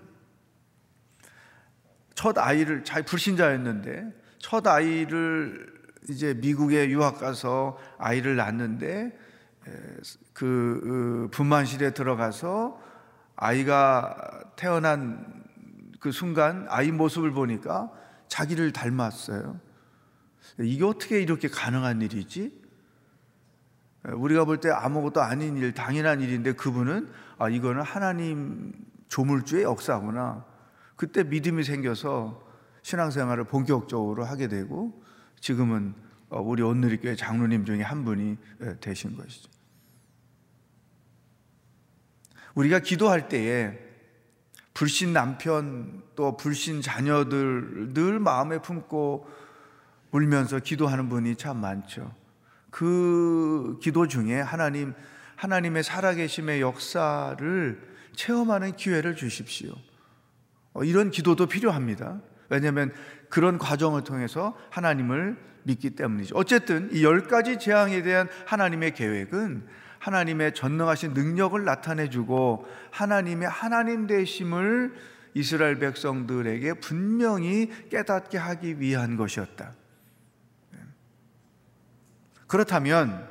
첫 2.16 2.38
아이를 2.38 2.86
잘 2.86 3.04
불신자였는데 3.04 4.14
첫 4.40 4.66
아이를 4.66 5.68
이제 6.10 6.34
미국에 6.34 6.90
유학 6.90 7.20
가서 7.20 7.78
아이를 7.98 8.38
낳는데 8.38 9.18
그 10.32 11.28
분만실에 11.34 11.94
들어가서 11.94 12.82
아이가 13.36 14.16
태어난 14.56 15.44
그 16.00 16.14
순간 16.14 16.68
아이 16.70 16.90
모습을 16.90 17.32
보니까 17.34 17.92
자기를 18.30 18.72
닮았어요. 18.72 19.60
이게 20.60 20.86
어떻게 20.86 21.22
이렇게 21.22 21.50
가능한 21.50 22.02
일이지? 22.02 22.59
우리가 24.04 24.46
볼 24.46 24.60
때 24.60 24.70
아무것도 24.70 25.22
아닌 25.22 25.58
일, 25.58 25.74
당연한 25.74 26.22
일인데 26.22 26.54
그분은 26.54 27.10
아, 27.38 27.50
이거는 27.50 27.82
하나님 27.82 28.74
조물주의 29.08 29.64
역사구나. 29.64 30.46
그때 30.96 31.24
믿음이 31.24 31.64
생겨서 31.64 32.48
신앙생활을 32.82 33.46
본격적으로 33.46 34.24
하게 34.24 34.48
되고 34.48 35.02
지금은 35.40 35.94
어, 36.30 36.42
우리 36.42 36.62
온누리교회 36.62 37.16
장로님 37.16 37.66
중에 37.66 37.82
한 37.82 38.06
분이 38.06 38.38
되신 38.80 39.18
것이죠. 39.18 39.50
우리가 42.56 42.80
기도할 42.80 43.30
때에 43.30 43.80
불신 44.74 45.14
남편 45.14 46.04
또 46.16 46.38
불신 46.38 46.82
자녀들 46.82 47.94
늘 47.94 48.20
마음에 48.20 48.60
품고 48.60 49.28
울면서 50.12 50.60
기도하는 50.60 51.10
분이 51.10 51.36
참 51.36 51.58
많죠. 51.58 52.14
그 52.72 53.80
기도 53.82 54.08
중에 54.08 54.40
하나님 54.40 54.94
하나님의 55.36 55.84
살아계심의 55.84 56.62
역사를 56.62 57.82
체험하는 58.16 58.76
기회를 58.76 59.16
주십시오. 59.16 59.74
어, 60.74 60.84
이런 60.84 61.12
기도도 61.12 61.48
필요합니다. 61.48 62.20
왜냐하면 62.50 62.92
그런 63.30 63.58
과정을 63.58 64.04
통해서 64.04 64.58
하나님을 64.70 65.38
믿기 65.64 65.92
때문이죠. 65.92 66.36
어쨌든 66.36 66.90
이 66.92 67.04
열 67.04 67.28
가지 67.28 67.58
재앙에 67.60 68.02
대한 68.02 68.28
하나님의 68.46 68.94
계획은 68.96 69.66
하나님의 70.00 70.54
전능하신 70.56 71.14
능력을 71.14 71.64
나타내주고 71.64 72.66
하나님의 72.92 73.48
하나님 73.50 74.08
되심을 74.08 74.94
이스라엘 75.34 75.78
백성들에게 75.80 76.74
분명히 76.76 77.70
깨닫게 77.90 78.38
하기 78.38 78.80
위한 78.80 79.16
것이었다. 79.16 79.74
그렇다면 82.50 83.30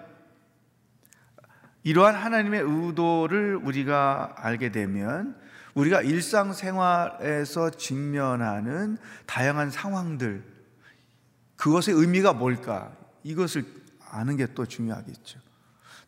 이러한 1.82 2.14
하나님의 2.14 2.62
의도를 2.62 3.56
우리가 3.56 4.34
알게 4.36 4.70
되면 4.70 5.36
우리가 5.74 6.02
일상생활에서 6.02 7.70
직면하는 7.70 8.96
다양한 9.26 9.70
상황들 9.70 10.42
그것의 11.56 11.98
의미가 11.98 12.32
뭘까? 12.32 12.92
이것을 13.24 13.64
아는 14.10 14.36
게 14.36 14.46
또 14.54 14.64
중요하겠죠. 14.64 15.40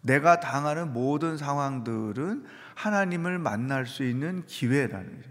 내가 0.02 0.40
당하는 0.40 0.92
모든 0.92 1.36
상황들은 1.36 2.46
하나님을 2.74 3.38
만날 3.38 3.86
수 3.86 4.04
있는 4.04 4.46
기회라는 4.46 5.16
거죠. 5.16 5.30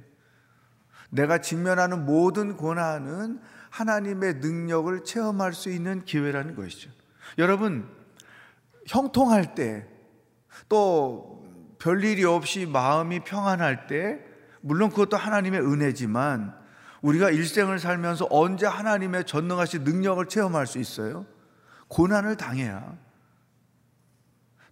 내가 1.11 1.39
직면하는 1.39 2.05
모든 2.05 2.55
고난은 2.55 3.39
하나님의 3.69 4.35
능력을 4.35 5.03
체험할 5.05 5.53
수 5.53 5.71
있는 5.71 6.03
기회라는 6.03 6.55
것이죠. 6.55 6.98
여러분, 7.37 7.87
형통할 8.87 9.55
때, 9.55 9.87
또 10.67 11.45
별일이 11.79 12.25
없이 12.25 12.65
마음이 12.65 13.21
평안할 13.21 13.87
때, 13.87 14.19
물론 14.61 14.89
그것도 14.89 15.17
하나님의 15.17 15.61
은혜지만, 15.61 16.57
우리가 17.01 17.29
일생을 17.29 17.79
살면서 17.79 18.27
언제 18.29 18.65
하나님의 18.65 19.25
전능하신 19.25 19.83
능력을 19.83 20.25
체험할 20.27 20.67
수 20.67 20.79
있어요? 20.79 21.25
고난을 21.87 22.35
당해야. 22.35 22.97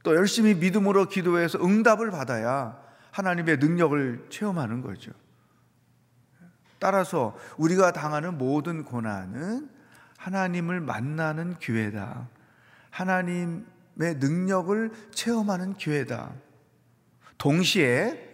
또 0.04 0.16
열심히 0.16 0.54
믿음으로 0.54 1.08
기도해서 1.08 1.60
응답을 1.64 2.12
받아야 2.12 2.80
하나님의 3.12 3.58
능력을 3.58 4.28
체험하는 4.30 4.82
거죠. 4.82 5.12
따라서 6.80 7.36
우리가 7.58 7.92
당하는 7.92 8.38
모든 8.38 8.84
고난은 8.84 9.70
하나님을 10.18 10.80
만나는 10.82 11.58
기회다. 11.60 12.30
하나님의 12.98 14.16
능력을 14.16 14.92
체험하는 15.12 15.76
기회다. 15.76 16.34
동시에 17.38 18.26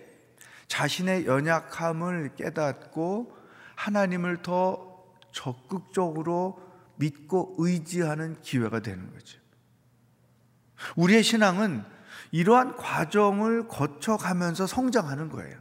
자신의 0.67 1.25
연약함을 1.25 2.35
깨닫고 2.35 3.35
하나님을 3.75 4.41
더 4.41 5.05
적극적으로 5.33 6.61
믿고 6.95 7.55
의지하는 7.57 8.39
기회가 8.41 8.79
되는 8.79 9.11
거죠. 9.11 9.39
우리의 10.95 11.23
신앙은 11.23 11.83
이러한 12.31 12.77
과정을 12.77 13.67
거쳐가면서 13.67 14.65
성장하는 14.65 15.27
거예요. 15.27 15.59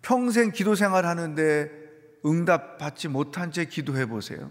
평생 0.00 0.50
기도 0.50 0.74
생활 0.74 1.04
하는데 1.04 1.70
응답 2.24 2.78
받지 2.78 3.08
못한 3.08 3.52
채 3.52 3.66
기도해 3.66 4.06
보세요. 4.06 4.50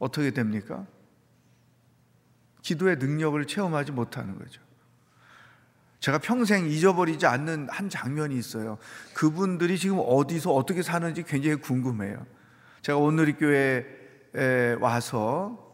어떻게 0.00 0.32
됩니까? 0.32 0.84
기도의 2.62 2.96
능력을 2.96 3.46
체험하지 3.46 3.92
못하는 3.92 4.36
거죠. 4.36 4.60
제가 6.00 6.18
평생 6.18 6.66
잊어버리지 6.66 7.26
않는 7.26 7.68
한 7.70 7.88
장면이 7.88 8.36
있어요. 8.36 8.78
그분들이 9.14 9.78
지금 9.78 9.98
어디서 10.04 10.52
어떻게 10.52 10.82
사는지 10.82 11.22
굉장히 11.22 11.56
궁금해요. 11.56 12.26
제가 12.82 12.98
오늘리 12.98 13.34
교회에 13.34 14.72
와서 14.80 15.72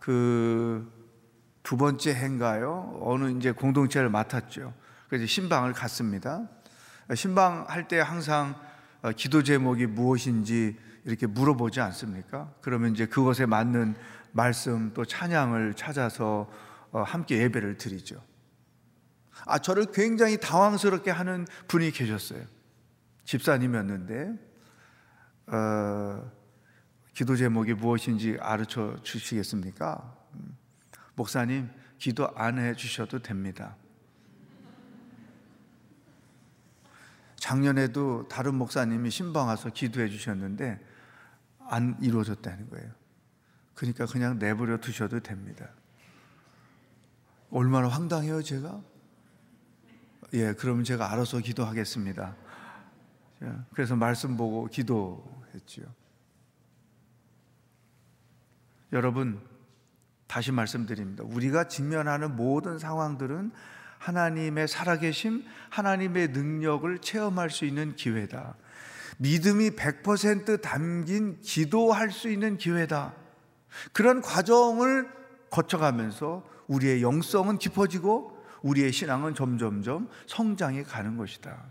그 0.00 0.98
두 1.62 1.76
번째 1.76 2.14
해인가요? 2.14 2.98
어느 3.02 3.30
이제 3.30 3.52
공동체를 3.52 4.08
맡았죠. 4.08 4.72
그래서 5.08 5.26
신방을 5.26 5.72
갔습니다. 5.72 6.48
신방 7.14 7.66
할 7.68 7.86
때 7.86 8.00
항상 8.00 8.54
기도 9.16 9.42
제목이 9.42 9.86
무엇인지 9.86 10.76
이렇게 11.04 11.26
물어보지 11.26 11.80
않습니까? 11.80 12.52
그러면 12.60 12.92
이제 12.92 13.06
그것에 13.06 13.46
맞는 13.46 13.94
말씀 14.32 14.92
또 14.94 15.04
찬양을 15.04 15.74
찾아서 15.74 16.50
어, 16.92 17.02
함께 17.02 17.38
예배를 17.38 17.76
드리죠. 17.76 18.22
아, 19.46 19.58
저를 19.58 19.86
굉장히 19.92 20.38
당황스럽게 20.38 21.10
하는 21.10 21.46
분이 21.68 21.92
계셨어요. 21.92 22.42
집사님이었는데, 23.24 24.32
어, 25.46 26.30
기도 27.14 27.36
제목이 27.36 27.74
무엇인지 27.74 28.36
가르쳐 28.36 28.96
주시겠습니까? 29.02 30.16
음, 30.34 30.56
목사님, 31.14 31.70
기도 31.98 32.28
안 32.34 32.58
해 32.58 32.74
주셔도 32.74 33.20
됩니다. 33.20 33.76
작년에도 37.36 38.28
다른 38.28 38.54
목사님이 38.54 39.10
신방 39.10 39.48
와서 39.48 39.70
기도해 39.70 40.08
주셨는데 40.08 40.78
안 41.70 41.96
이루어졌다는 42.00 42.68
거예요. 42.68 42.90
그러니까 43.74 44.04
그냥 44.06 44.38
내버려 44.38 44.78
두셔도 44.78 45.20
됩니다. 45.20 45.70
얼마나 47.50 47.88
황당해요, 47.88 48.42
제가? 48.42 48.82
예, 50.34 50.52
그러면 50.54 50.84
제가 50.84 51.12
알아서 51.12 51.38
기도하겠습니다. 51.38 52.36
그래서 53.72 53.96
말씀 53.96 54.36
보고 54.36 54.66
기도했지요. 54.66 55.86
여러분, 58.92 59.40
다시 60.26 60.52
말씀드립니다. 60.52 61.24
우리가 61.24 61.68
직면하는 61.68 62.36
모든 62.36 62.78
상황들은 62.78 63.52
하나님의 63.98 64.68
살아계심, 64.68 65.44
하나님의 65.70 66.28
능력을 66.28 66.98
체험할 66.98 67.50
수 67.50 67.64
있는 67.64 67.96
기회다. 67.96 68.56
믿음이 69.20 69.72
100% 69.72 70.62
담긴 70.62 71.38
기도할 71.42 72.10
수 72.10 72.30
있는 72.30 72.56
기회다. 72.56 73.14
그런 73.92 74.22
과정을 74.22 75.10
거쳐가면서 75.50 76.42
우리의 76.68 77.02
영성은 77.02 77.58
깊어지고 77.58 78.38
우리의 78.62 78.92
신앙은 78.92 79.34
점점점 79.34 80.08
성장해 80.26 80.84
가는 80.84 81.18
것이다. 81.18 81.64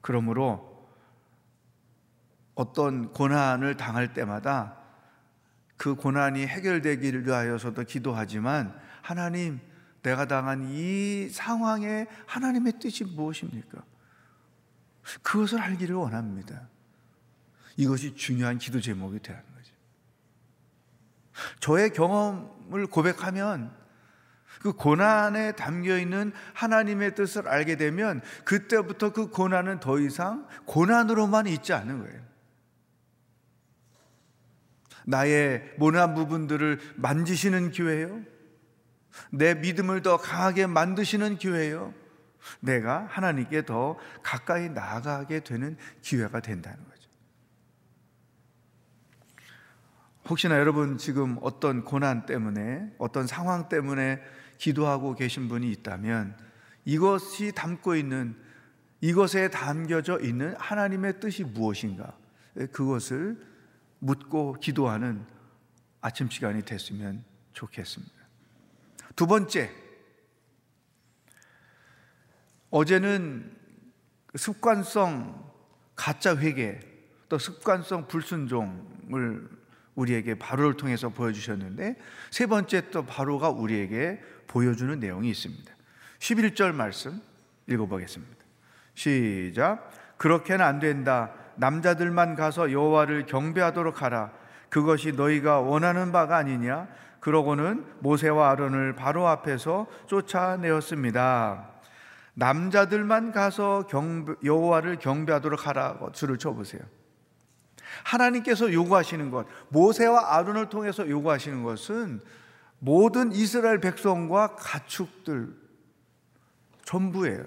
그러므로 0.00 0.88
어떤 2.54 3.12
고난을 3.12 3.76
당할 3.76 4.14
때마다 4.14 4.78
그 5.76 5.94
고난이 5.94 6.46
해결되기를 6.46 7.26
위하여서도 7.26 7.84
기도하지만 7.84 8.74
하나님 9.02 9.60
내가 10.02 10.26
당한 10.26 10.70
이 10.70 11.28
상황에 11.28 12.06
하나님의 12.24 12.74
뜻이 12.80 13.04
무엇입니까? 13.04 13.82
그것을 15.22 15.60
알기를 15.60 15.96
원합니다. 15.96 16.68
이것이 17.76 18.14
중요한 18.14 18.58
기도 18.58 18.80
제목이 18.80 19.20
되는 19.20 19.40
거죠. 19.40 19.74
저의 21.60 21.92
경험을 21.92 22.86
고백하면 22.86 23.74
그 24.60 24.72
고난에 24.72 25.52
담겨 25.52 25.98
있는 25.98 26.32
하나님의 26.52 27.14
뜻을 27.14 27.48
알게 27.48 27.76
되면 27.76 28.20
그때부터 28.44 29.12
그 29.12 29.28
고난은 29.28 29.80
더 29.80 29.98
이상 29.98 30.46
고난으로만 30.66 31.46
있지 31.46 31.72
않는 31.72 32.00
거예요. 32.00 32.20
나의 35.06 35.74
모난 35.78 36.14
부분들을 36.14 36.78
만지시는 36.96 37.70
기회예요. 37.70 38.20
내 39.30 39.54
믿음을 39.54 40.02
더 40.02 40.18
강하게 40.18 40.66
만드시는 40.66 41.38
기회예요. 41.38 41.94
내가 42.60 43.06
하나님께 43.10 43.64
더 43.64 43.98
가까이 44.22 44.68
나아가게 44.68 45.40
되는 45.40 45.76
기회가 46.00 46.40
된다는 46.40 46.78
거죠. 46.84 47.00
혹시나 50.28 50.58
여러분 50.58 50.96
지금 50.96 51.38
어떤 51.42 51.84
고난 51.84 52.26
때문에 52.26 52.94
어떤 52.98 53.26
상황 53.26 53.68
때문에 53.68 54.22
기도하고 54.58 55.14
계신 55.14 55.48
분이 55.48 55.70
있다면 55.72 56.36
이것이 56.84 57.52
담고 57.52 57.96
있는 57.96 58.36
이것에 59.00 59.48
담겨져 59.48 60.20
있는 60.20 60.54
하나님의 60.58 61.20
뜻이 61.20 61.44
무엇인가 61.44 62.16
그것을 62.72 63.44
묻고 63.98 64.56
기도하는 64.60 65.24
아침 66.00 66.28
시간이 66.28 66.62
됐으면 66.62 67.24
좋겠습니다. 67.52 68.14
두 69.16 69.26
번째, 69.26 69.70
어제는 72.70 73.50
습관성 74.34 75.50
가짜 75.96 76.36
회개 76.36 76.78
또 77.28 77.38
습관성 77.38 78.08
불순종을 78.08 79.48
우리에게 79.94 80.36
바로를 80.36 80.76
통해서 80.76 81.08
보여주셨는데 81.08 81.96
세 82.30 82.46
번째 82.46 82.90
또 82.90 83.04
바로가 83.04 83.50
우리에게 83.50 84.20
보여주는 84.46 84.98
내용이 84.98 85.30
있습니다. 85.30 85.72
11절 86.18 86.72
말씀 86.72 87.20
읽어보겠습니다. 87.66 88.44
시작. 88.94 89.90
그렇게는 90.16 90.64
안 90.64 90.80
된다. 90.80 91.32
남자들만 91.56 92.34
가서 92.34 92.72
여호와를 92.72 93.26
경배하도록 93.26 94.02
하라. 94.02 94.32
그것이 94.68 95.12
너희가 95.12 95.60
원하는 95.60 96.12
바가 96.12 96.36
아니냐? 96.36 96.88
그러고는 97.20 97.84
모세와 98.00 98.50
아론을 98.50 98.94
바로 98.96 99.28
앞에서 99.28 99.86
쫓아내었습니다. 100.06 101.68
남자들만 102.34 103.32
가서 103.32 103.86
경배, 103.88 104.34
여호와를 104.44 104.98
경배하도록 104.98 105.66
하라고 105.66 106.12
줄을 106.12 106.38
쳐보세요. 106.38 106.80
하나님께서 108.04 108.72
요구하시는 108.72 109.30
것, 109.30 109.46
모세와 109.68 110.36
아론을 110.36 110.68
통해서 110.68 111.08
요구하시는 111.08 111.62
것은 111.62 112.20
모든 112.78 113.32
이스라엘 113.32 113.80
백성과 113.80 114.56
가축들 114.56 115.54
전부예요. 116.84 117.44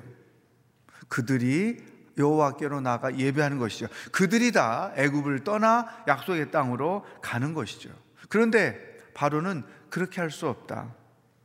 그들이 1.07 1.77
여호와께로 2.17 2.81
나가 2.81 3.17
예배하는 3.17 3.57
것이죠. 3.57 3.87
그들이 4.11 4.51
다 4.51 4.91
애굽을 4.95 5.43
떠나 5.43 5.87
약속의 6.07 6.51
땅으로 6.51 7.05
가는 7.21 7.53
것이죠. 7.53 7.89
그런데 8.29 8.97
바로는 9.13 9.63
그렇게 9.89 10.21
할 10.21 10.29
수 10.29 10.47
없다. 10.47 10.93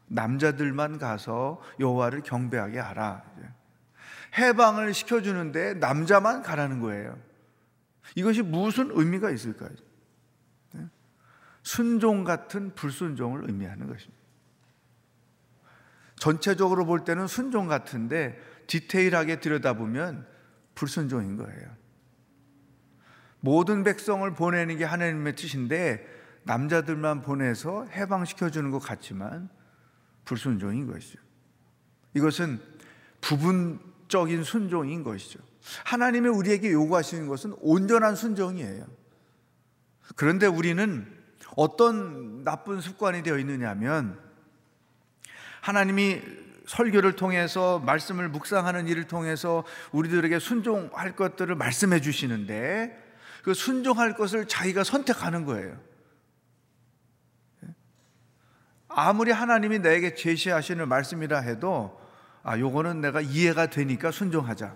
남자들만 0.09 0.99
가서 0.99 1.61
여호와를 1.81 2.23
경배하게 2.23 2.79
하라. 2.79 3.23
해방을 4.37 4.95
시켜주는데 4.95 5.75
남자만 5.75 6.43
가라는 6.43 6.81
거예요. 6.81 7.19
이것이 8.15 8.43
무슨 8.43 8.91
의미가 8.93 9.31
있을까요? 9.31 9.71
순종 11.63 12.25
같은 12.25 12.75
불순종을 12.75 13.45
의미하는 13.47 13.89
것입니다. 13.89 14.19
전체적으로 16.17 16.87
볼 16.87 17.05
때는 17.05 17.27
순종 17.27 17.69
같은데 17.69 18.41
디테일하게 18.67 19.41
들여다보면 19.41 20.27
불순종인 20.75 21.37
거예요. 21.37 21.69
모든 23.41 23.85
백성을 23.85 24.29
보내는 24.35 24.79
게 24.79 24.85
하나님의 24.85 25.37
뜻인데 25.37 26.07
남자들만 26.45 27.23
보내서 27.23 27.87
해방시켜 27.87 28.51
주는 28.51 28.71
것 28.71 28.79
같지만 28.79 29.49
불순종인 30.29 30.87
것이죠. 30.87 31.19
이것은 32.13 32.61
부분적인 33.23 34.45
순종인 34.45 35.03
것이죠. 35.03 35.39
하나님의 35.87 36.31
우리에게 36.31 36.71
요구하시는 36.71 37.27
것은 37.27 37.55
온전한 37.61 38.15
순종이에요. 38.15 38.85
그런데 40.17 40.47
우리는 40.47 41.07
어떤 41.57 42.45
나쁜 42.45 42.83
습관이 42.83 43.23
되어 43.23 43.39
있느냐면 43.39 44.19
하나님이 45.63 46.21
설교를 46.67 47.17
통해서 47.17 47.79
말씀을 47.79 48.29
묵상하는 48.29 48.87
일을 48.87 49.05
통해서 49.05 49.65
우리들에게 49.93 50.39
순종할 50.39 51.17
것들을 51.17 51.55
말씀해 51.55 52.03
주시는데 52.03 53.03
그 53.43 53.55
순종할 53.55 54.15
것을 54.15 54.47
자기가 54.47 54.85
선택하는 54.85 55.47
거예요. 55.47 55.88
아무리 59.01 59.31
하나님이 59.31 59.79
나에게 59.79 60.15
제시하시는 60.15 60.89
말씀이라 60.89 61.39
해도 61.41 62.01
아 62.43 62.59
요거는 62.59 63.01
내가 63.01 63.21
이해가 63.21 63.67
되니까 63.71 64.11
순종하자. 64.11 64.75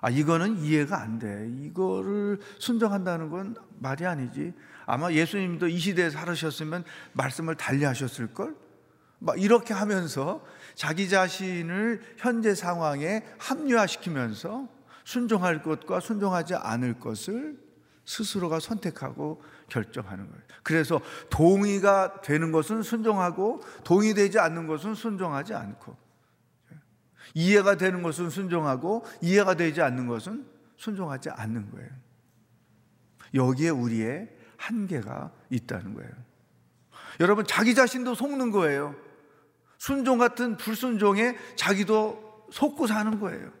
아 0.00 0.10
이거는 0.10 0.58
이해가 0.58 1.00
안 1.00 1.20
돼. 1.20 1.48
이거를 1.60 2.40
순종한다는 2.58 3.30
건 3.30 3.56
말이 3.78 4.04
아니지. 4.04 4.52
아마 4.84 5.12
예수님도 5.12 5.68
이 5.68 5.78
시대에 5.78 6.10
살으셨으면 6.10 6.82
말씀을 7.12 7.54
달리 7.54 7.84
하셨을 7.84 8.34
걸. 8.34 8.56
막 9.20 9.40
이렇게 9.40 9.72
하면서 9.72 10.44
자기 10.74 11.08
자신을 11.08 12.02
현재 12.16 12.52
상황에 12.54 13.24
합리화시키면서 13.38 14.68
순종할 15.04 15.62
것과 15.62 16.00
순종하지 16.00 16.56
않을 16.56 16.98
것을 16.98 17.56
스스로가 18.04 18.58
선택하고 18.58 19.40
결정하는 19.68 20.28
거예요. 20.28 20.42
그래서 20.62 21.00
동의가 21.30 22.20
되는 22.20 22.52
것은 22.52 22.82
순종하고 22.82 23.62
동의되지 23.84 24.38
않는 24.38 24.66
것은 24.66 24.94
순종하지 24.94 25.54
않고 25.54 25.96
이해가 27.34 27.76
되는 27.76 28.02
것은 28.02 28.30
순종하고 28.30 29.04
이해가 29.20 29.54
되지 29.54 29.82
않는 29.82 30.06
것은 30.06 30.46
순종하지 30.76 31.30
않는 31.30 31.70
거예요. 31.70 31.90
여기에 33.34 33.70
우리의 33.70 34.28
한계가 34.56 35.32
있다는 35.50 35.94
거예요. 35.94 36.10
여러분 37.20 37.44
자기 37.44 37.74
자신도 37.74 38.14
속는 38.14 38.50
거예요. 38.50 38.94
순종 39.78 40.18
같은 40.18 40.56
불순종에 40.56 41.36
자기도 41.56 42.46
속고 42.50 42.86
사는 42.86 43.20
거예요. 43.20 43.52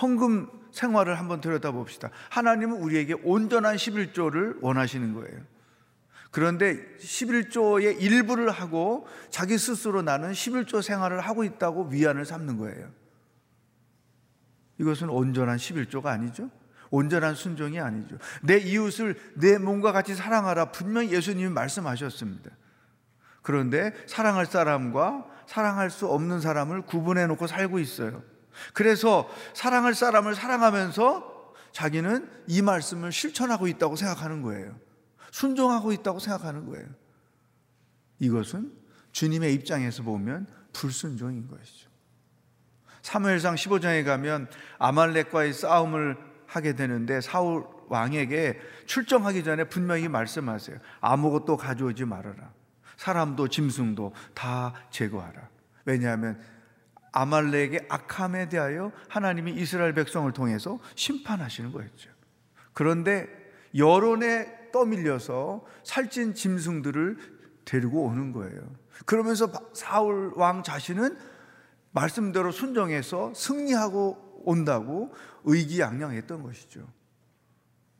헌금 0.00 0.48
생활을 0.72 1.18
한번 1.18 1.40
들여다봅시다. 1.40 2.10
하나님은 2.30 2.76
우리에게 2.78 3.14
온전한 3.24 3.76
11조를 3.76 4.58
원하시는 4.60 5.14
거예요. 5.14 5.40
그런데 6.30 6.76
11조의 6.98 8.00
일부를 8.00 8.50
하고 8.50 9.06
자기 9.30 9.56
스스로 9.56 10.02
나는 10.02 10.32
11조 10.32 10.82
생활을 10.82 11.20
하고 11.20 11.44
있다고 11.44 11.84
위안을 11.86 12.26
삼는 12.26 12.58
거예요. 12.58 12.90
이것은 14.78 15.08
온전한 15.08 15.56
11조가 15.56 16.06
아니죠. 16.06 16.50
온전한 16.90 17.34
순종이 17.34 17.80
아니죠. 17.80 18.18
내 18.42 18.58
이웃을 18.58 19.16
내 19.34 19.58
몸과 19.58 19.92
같이 19.92 20.14
사랑하라. 20.14 20.72
분명히 20.72 21.10
예수님이 21.10 21.48
말씀하셨습니다. 21.50 22.50
그런데 23.42 23.92
사랑할 24.06 24.46
사람과 24.46 25.24
사랑할 25.46 25.90
수 25.90 26.06
없는 26.06 26.40
사람을 26.40 26.82
구분해 26.82 27.26
놓고 27.26 27.46
살고 27.46 27.78
있어요. 27.78 28.22
그래서 28.72 29.28
사랑할 29.54 29.94
사람을 29.94 30.34
사랑하면서 30.34 31.54
자기는 31.72 32.30
이 32.46 32.62
말씀을 32.62 33.12
실천하고 33.12 33.66
있다고 33.68 33.96
생각하는 33.96 34.42
거예요. 34.42 34.78
순종하고 35.30 35.92
있다고 35.92 36.18
생각하는 36.18 36.66
거예요. 36.66 36.86
이것은 38.18 38.72
주님의 39.12 39.52
입장에서 39.54 40.02
보면 40.02 40.46
불순종인 40.72 41.48
것이죠. 41.48 41.90
사무엘상 43.02 43.54
15장에 43.54 44.04
가면 44.04 44.48
아말렉과의 44.78 45.52
싸움을 45.52 46.16
하게 46.46 46.74
되는데 46.74 47.20
사울 47.20 47.66
왕에게 47.88 48.58
출정하기 48.86 49.44
전에 49.44 49.64
분명히 49.64 50.08
말씀하세요. 50.08 50.78
아무것도 51.00 51.56
가져오지 51.56 52.04
말아라. 52.04 52.52
사람도 52.96 53.48
짐승도 53.48 54.12
다 54.34 54.72
제거하라. 54.90 55.48
왜냐하면 55.84 56.40
아말렉의 57.16 57.86
악함에 57.88 58.50
대하여 58.50 58.92
하나님이 59.08 59.52
이스라엘 59.52 59.94
백성을 59.94 60.30
통해서 60.32 60.78
심판하시는 60.96 61.72
거였죠. 61.72 62.10
그런데 62.74 63.26
여론에 63.74 64.70
떠밀려서 64.70 65.64
살찐 65.82 66.34
짐승들을 66.34 67.16
데리고 67.64 68.04
오는 68.04 68.32
거예요. 68.32 68.60
그러면서 69.06 69.50
사울 69.72 70.32
왕 70.36 70.62
자신은 70.62 71.16
말씀대로 71.92 72.52
순종해서 72.52 73.32
승리하고 73.34 74.42
온다고 74.44 75.14
의기양양했던 75.44 76.42
것이죠. 76.42 76.86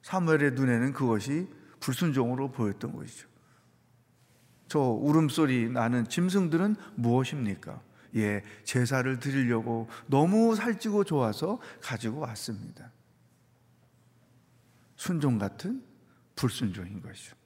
사무엘의 0.02 0.52
눈에는 0.52 0.92
그것이 0.92 1.48
불순종으로 1.81 2.52
보였던 2.52 2.94
것이죠. 2.94 3.29
저 4.68 4.79
울음소리 4.79 5.70
나는 5.70 6.07
짐승들은 6.07 6.76
무엇입니까? 6.96 7.86
예, 8.14 8.42
제사를 8.64 9.19
드리려고 9.19 9.88
너무 10.07 10.55
살찌고 10.55 11.05
좋아서 11.05 11.59
가지고 11.81 12.21
왔습니다. 12.21 12.92
순종 14.97 15.38
같은 15.38 15.83
불순종인 16.35 17.03
것이죠. 17.03 17.37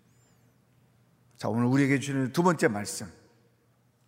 자, 1.36 1.48
오늘 1.48 1.66
우리에게 1.66 1.98
주는 1.98 2.32
두 2.32 2.42
번째 2.42 2.68
말씀. 2.68 3.06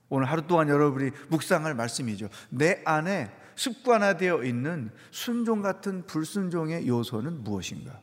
오늘 0.09 0.29
하루 0.29 0.47
동안 0.47 0.69
여러분이 0.69 1.11
묵상할 1.31 1.75
말씀이죠. 1.75 2.29
내 2.51 2.83
안에 2.85 3.35
습관화되어 3.57 4.45
있는 4.45 4.91
순종 5.11 5.63
같은 5.63 6.07
불순종의 6.07 6.87
요소는 6.87 7.43
무엇인가? 7.45 8.01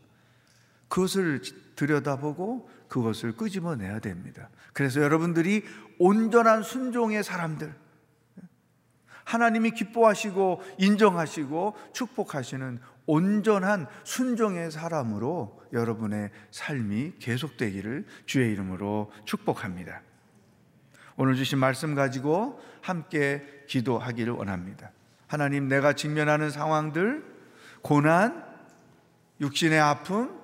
그것을 0.88 1.42
들여다보고 1.76 2.70
그것을 2.88 3.38
끄집어내야 3.38 4.00
됩니다. 4.00 4.50
그래서 4.74 5.02
여러분들이 5.02 5.64
온전한 6.00 6.64
순종의 6.64 7.24
사람들, 7.24 7.74
하나님이 9.30 9.72
기뻐하시고 9.72 10.64
인정하시고 10.80 11.76
축복하시는 11.94 12.80
온전한 13.06 13.86
순종의 14.04 14.72
사람으로 14.72 15.62
여러분의 15.72 16.32
삶이 16.50 17.14
계속되기를 17.20 18.08
주의 18.26 18.52
이름으로 18.52 19.12
축복합니다. 19.26 20.02
오늘 21.16 21.36
주신 21.36 21.60
말씀 21.60 21.94
가지고 21.94 22.60
함께 22.82 23.46
기도하기를 23.68 24.34
원합니다. 24.34 24.90
하나님, 25.28 25.68
내가 25.68 25.94
직면하는 25.94 26.50
상황들, 26.50 27.24
고난, 27.84 28.44
육신의 29.42 29.80
아픔, 29.80 30.40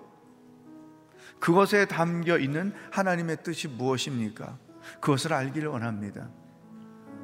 그것에 1.39 1.85
담겨 1.85 2.37
있는 2.37 2.71
하나님의 2.91 3.37
뜻이 3.41 3.67
무엇입니까? 3.67 4.59
그것을 5.01 5.33
알기를 5.33 5.69
원합니다. 5.69 6.29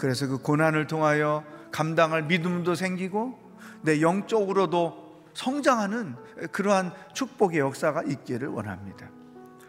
그래서 0.02 0.26
그 0.26 0.40
고난을 0.40 0.88
통하여 0.88 1.44
감당할 1.72 2.24
믿음도 2.24 2.74
생기고 2.74 3.38
내 3.84 4.02
영적으로도 4.02 5.30
성장하는 5.36 6.16
그러한 6.52 6.92
축복의 7.14 7.60
역사가 7.60 8.02
있기를 8.02 8.48
원합니다. 8.48 9.12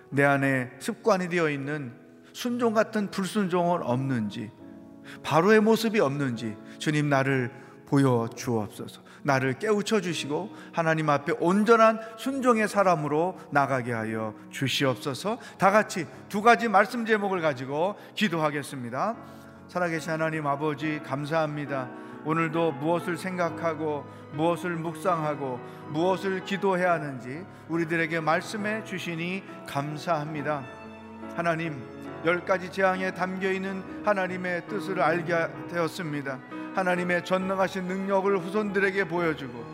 내 0.09 0.25
안에 0.25 0.71
습관이 0.79 1.29
되어 1.29 1.51
있는 1.51 1.92
순종 2.33 2.73
같은 2.73 3.11
불순종은 3.11 3.83
없는지, 3.83 4.51
바로의 5.23 5.61
모습이 5.61 6.01
없는지 6.01 6.57
주님 6.79 7.11
나를 7.11 7.53
보여 7.85 8.27
주옵소서. 8.35 9.03
나를 9.25 9.59
깨우쳐 9.59 10.01
주시고 10.01 10.49
하나님 10.73 11.11
앞에 11.11 11.35
온전한 11.40 12.01
순종의 12.16 12.68
사람으로 12.68 13.38
나가게 13.51 13.92
하여 13.92 14.35
주시옵소서. 14.51 15.37
다 15.59 15.71
같이 15.71 16.07
두 16.31 16.40
가지 16.40 16.68
말씀 16.68 17.05
제목을 17.05 17.42
가지고 17.42 17.97
기도하겠습니다. 18.14 19.41
살아계신 19.72 20.11
하나님 20.11 20.46
아버지 20.46 21.00
감사합니다. 21.02 21.88
오늘도 22.26 22.72
무엇을 22.72 23.16
생각하고 23.16 24.04
무엇을 24.35 24.76
묵상하고 24.76 25.58
무엇을 25.88 26.44
기도해야 26.44 26.92
하는지 26.92 27.42
우리들에게 27.70 28.20
말씀해 28.20 28.85
주시니 28.85 29.42
감사합니다. 29.66 30.62
하나님 31.35 31.82
열 32.26 32.44
가지 32.44 32.70
재앙에 32.70 33.14
담겨 33.14 33.50
있는 33.50 33.82
하나님의 34.04 34.68
뜻을 34.68 35.00
알게 35.00 35.48
되었습니다. 35.70 36.38
하나님의 36.74 37.24
전능하신 37.24 37.85
능력을 37.85 38.40
후손들에게 38.40 39.04
보여주고 39.04 39.64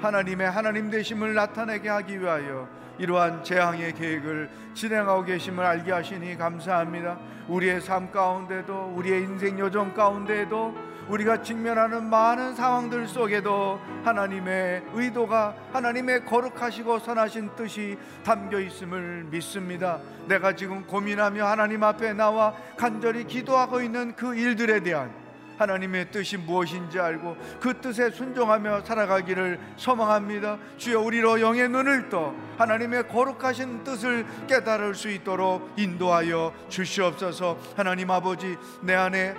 하나님의 0.00 0.50
하나님 0.50 0.90
되심을 0.90 1.34
나타내게 1.34 1.88
하기 1.88 2.20
위하여 2.20 2.68
이러한 2.98 3.44
재앙의 3.44 3.94
계획을 3.94 4.50
진행하고 4.74 5.24
계심을 5.24 5.64
알게 5.64 5.92
하시니 5.92 6.36
감사합니다. 6.36 7.18
우리의 7.48 7.80
삶 7.80 8.10
가운데도 8.10 8.94
우리의 8.96 9.22
인생 9.22 9.58
여정 9.58 9.94
가운데에도 9.94 10.74
우리가 11.08 11.40
직면하는 11.40 12.10
많은 12.10 12.54
상황들 12.54 13.06
속에도 13.06 13.78
하나님의 14.04 14.82
의도가 14.92 15.54
하나님의 15.72 16.24
거룩하시고 16.24 16.98
선하신 16.98 17.50
뜻이 17.54 17.96
담겨 18.24 18.58
있음을 18.58 19.24
믿습니다. 19.30 20.00
내가 20.26 20.56
지금 20.56 20.84
고민하며 20.84 21.46
하나님 21.46 21.84
앞에 21.84 22.12
나와 22.12 22.54
간절히 22.76 23.24
기도하고 23.24 23.80
있는 23.80 24.16
그 24.16 24.34
일들에 24.34 24.80
대한 24.80 25.25
하나님의 25.58 26.10
뜻이 26.10 26.36
무엇인지 26.36 26.98
알고 26.98 27.36
그 27.60 27.80
뜻에 27.80 28.10
순종하며 28.10 28.82
살아가기를 28.84 29.58
소망합니다. 29.76 30.58
주여 30.76 31.00
우리로 31.00 31.40
영의 31.40 31.68
눈을 31.68 32.08
떠 32.08 32.34
하나님의 32.58 33.08
거룩하신 33.08 33.84
뜻을 33.84 34.26
깨달을 34.46 34.94
수 34.94 35.10
있도록 35.10 35.70
인도하여 35.76 36.52
주시옵소서. 36.68 37.58
하나님 37.76 38.10
아버지 38.10 38.56
내 38.82 38.94
안에 38.94 39.34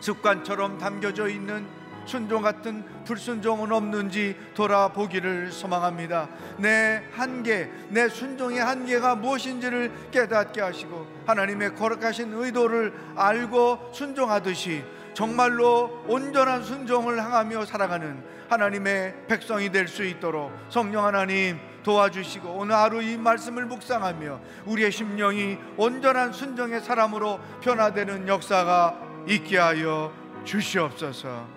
습관처럼 0.00 0.78
담겨져 0.78 1.28
있는 1.28 1.66
순종 2.06 2.42
같은 2.42 2.84
불순종은 3.04 3.72
없는지 3.72 4.36
돌아보기를 4.54 5.50
소망합니다. 5.50 6.28
내 6.56 7.02
한계, 7.12 7.70
내 7.88 8.08
순종의 8.08 8.60
한계가 8.60 9.16
무엇인지를 9.16 10.10
깨닫게 10.12 10.60
하시고 10.60 11.06
하나님의 11.26 11.74
거룩하신 11.74 12.32
의도를 12.32 12.94
알고 13.16 13.90
순종하듯이 13.92 14.84
정말로 15.16 16.04
온전한 16.08 16.62
순종을 16.62 17.18
향하며 17.18 17.64
살아가는 17.64 18.22
하나님의 18.50 19.26
백성이 19.26 19.70
될 19.72 19.88
수 19.88 20.04
있도록 20.04 20.52
성령 20.68 21.06
하나님 21.06 21.58
도와주시고 21.82 22.50
오늘 22.50 22.74
하루 22.74 23.02
이 23.02 23.16
말씀을 23.16 23.64
묵상하며 23.64 24.40
우리의 24.66 24.92
심령이 24.92 25.56
온전한 25.78 26.34
순종의 26.34 26.82
사람으로 26.82 27.40
변화되는 27.62 28.28
역사가 28.28 29.24
있게 29.26 29.56
하여 29.56 30.12
주시옵소서. 30.44 31.48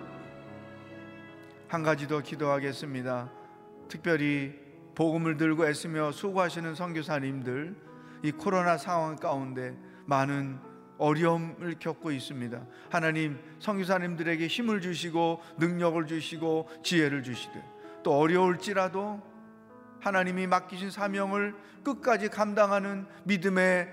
한 1.68 1.82
가지 1.82 2.08
더 2.08 2.20
기도하겠습니다. 2.20 3.28
특별히 3.88 4.54
복음을 4.94 5.36
들고 5.36 5.66
애쓰며 5.66 6.12
수고하시는 6.12 6.74
선교사님들 6.74 7.76
이 8.22 8.32
코로나 8.32 8.78
상황 8.78 9.16
가운데 9.16 9.76
많은 10.06 10.69
어려움을 11.00 11.76
겪고 11.78 12.12
있습니다. 12.12 12.60
하나님 12.90 13.38
선교사님들에게 13.58 14.46
힘을 14.46 14.80
주시고 14.80 15.40
능력을 15.58 16.06
주시고 16.06 16.68
지혜를 16.84 17.22
주시되 17.22 17.60
또 18.02 18.18
어려울지라도 18.18 19.20
하나님이 20.00 20.46
맡기신 20.46 20.90
사명을 20.90 21.54
끝까지 21.82 22.28
감당하는 22.28 23.06
믿음의 23.24 23.88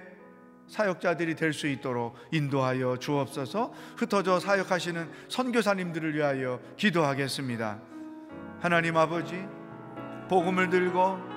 사역자들이 0.67 1.36
될 1.36 1.54
수 1.54 1.67
있도록 1.67 2.15
인도하여 2.32 2.98
주옵소서. 2.98 3.74
흩어져 3.96 4.39
사역하시는 4.39 5.10
선교사님들을 5.30 6.13
위하여 6.13 6.60
기도하겠습니다. 6.76 7.80
하나님 8.60 8.98
아버지, 8.98 9.46
복음을 10.28 10.70
들고 10.70 11.37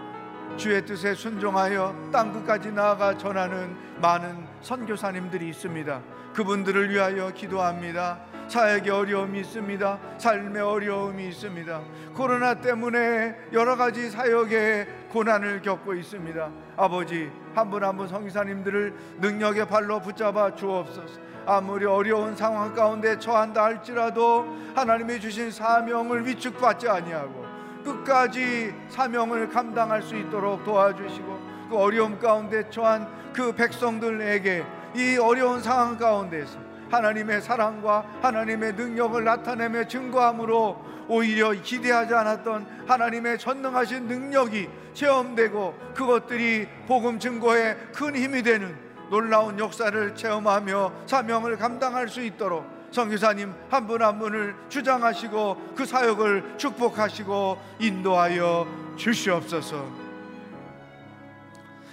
주의 0.56 0.84
뜻에 0.84 1.14
순종하여 1.14 1.94
땅 2.12 2.32
끝까지 2.32 2.72
나아가 2.72 3.16
전하는 3.16 3.74
많은 4.00 4.46
선교사님들이 4.62 5.48
있습니다. 5.48 6.00
그분들을 6.34 6.90
위하여 6.90 7.30
기도합니다. 7.30 8.18
사역의 8.48 8.90
어려움이 8.90 9.40
있습니다. 9.40 9.98
삶의 10.18 10.60
어려움이 10.62 11.28
있습니다. 11.28 11.80
코로나 12.14 12.54
때문에 12.54 13.36
여러 13.52 13.76
가지 13.76 14.10
사역의 14.10 14.86
고난을 15.10 15.62
겪고 15.62 15.94
있습니다. 15.94 16.50
아버지 16.76 17.30
한 17.54 17.70
분 17.70 17.82
한 17.84 17.96
분 17.96 18.08
성기사님들을 18.08 18.94
능력의 19.20 19.66
발로 19.66 20.00
붙잡아 20.00 20.54
주옵소서. 20.54 21.20
아무리 21.46 21.84
어려운 21.86 22.36
상황 22.36 22.74
가운데 22.74 23.18
처한다 23.18 23.64
할지라도 23.64 24.46
하나님이 24.74 25.18
주신 25.20 25.50
사명을 25.50 26.26
위축받지 26.26 26.88
아니하고 26.88 27.44
끝까지 27.82 28.74
사명을 28.88 29.48
감당할 29.48 30.02
수 30.02 30.16
있도록 30.16 30.64
도와주시고 30.64 31.68
그 31.70 31.76
어려움 31.76 32.18
가운데 32.18 32.68
처한 32.70 33.08
그 33.32 33.52
백성들에게 33.52 34.64
이 34.96 35.16
어려운 35.18 35.62
상황 35.62 35.96
가운데서 35.96 36.58
하나님의 36.90 37.40
사랑과 37.40 38.04
하나님의 38.20 38.74
능력을 38.74 39.22
나타내며 39.22 39.84
증거함으로 39.84 40.84
오히려 41.08 41.52
기대하지 41.52 42.14
않았던 42.14 42.84
하나님의 42.86 43.38
전능하신 43.38 44.06
능력이 44.06 44.68
체험되고 44.94 45.92
그것들이 45.94 46.68
복음 46.86 47.18
증거에 47.18 47.74
큰 47.94 48.16
힘이 48.16 48.42
되는 48.42 48.76
놀라운 49.10 49.58
역사를 49.58 50.14
체험하며 50.14 50.92
사명을 51.06 51.56
감당할 51.56 52.08
수 52.08 52.22
있도록 52.22 52.79
성교사님 52.90 53.54
한분한 53.70 54.18
분을 54.18 54.56
주장하시고 54.68 55.74
그 55.76 55.86
사역을 55.86 56.58
축복하시고 56.58 57.58
인도하여 57.78 58.66
주시옵소서. 58.96 59.86